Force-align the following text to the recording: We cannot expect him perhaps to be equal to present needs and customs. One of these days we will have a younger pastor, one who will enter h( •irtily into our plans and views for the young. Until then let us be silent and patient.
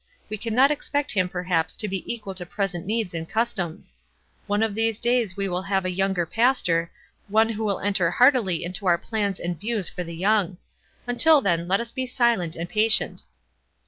We 0.31 0.37
cannot 0.39 0.71
expect 0.71 1.11
him 1.11 1.29
perhaps 1.29 1.75
to 1.75 1.87
be 1.87 2.11
equal 2.11 2.33
to 2.33 2.43
present 2.43 2.87
needs 2.87 3.13
and 3.13 3.29
customs. 3.29 3.93
One 4.47 4.63
of 4.63 4.73
these 4.73 4.97
days 4.97 5.37
we 5.37 5.47
will 5.47 5.61
have 5.61 5.85
a 5.85 5.91
younger 5.91 6.25
pastor, 6.25 6.91
one 7.27 7.49
who 7.49 7.63
will 7.63 7.79
enter 7.79 8.07
h( 8.07 8.15
•irtily 8.15 8.61
into 8.63 8.87
our 8.87 8.97
plans 8.97 9.39
and 9.39 9.59
views 9.59 9.89
for 9.89 10.03
the 10.03 10.15
young. 10.15 10.57
Until 11.05 11.39
then 11.39 11.67
let 11.67 11.79
us 11.79 11.91
be 11.91 12.07
silent 12.07 12.55
and 12.55 12.67
patient. 12.67 13.25